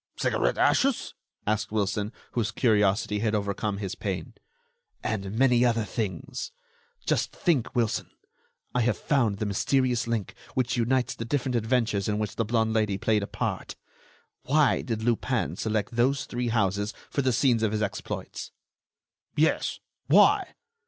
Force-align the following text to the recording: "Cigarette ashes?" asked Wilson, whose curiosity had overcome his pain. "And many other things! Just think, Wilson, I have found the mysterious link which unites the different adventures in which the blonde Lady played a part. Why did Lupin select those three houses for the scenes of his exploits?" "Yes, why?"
"Cigarette 0.15 0.57
ashes?" 0.57 1.13
asked 1.45 1.71
Wilson, 1.71 2.11
whose 2.31 2.49
curiosity 2.49 3.19
had 3.19 3.35
overcome 3.35 3.77
his 3.77 3.93
pain. 3.93 4.33
"And 5.03 5.37
many 5.37 5.63
other 5.63 5.83
things! 5.83 6.51
Just 7.05 7.31
think, 7.35 7.75
Wilson, 7.75 8.09
I 8.73 8.81
have 8.81 8.97
found 8.97 9.37
the 9.37 9.45
mysterious 9.45 10.07
link 10.07 10.33
which 10.55 10.75
unites 10.75 11.13
the 11.13 11.23
different 11.23 11.53
adventures 11.55 12.07
in 12.07 12.17
which 12.17 12.35
the 12.35 12.43
blonde 12.45 12.73
Lady 12.73 12.97
played 12.97 13.21
a 13.21 13.27
part. 13.27 13.75
Why 14.41 14.81
did 14.81 15.03
Lupin 15.03 15.55
select 15.55 15.91
those 15.91 16.25
three 16.25 16.47
houses 16.47 16.95
for 17.11 17.21
the 17.21 17.31
scenes 17.31 17.61
of 17.61 17.71
his 17.71 17.83
exploits?" 17.83 18.49
"Yes, 19.35 19.81
why?" 20.07 20.55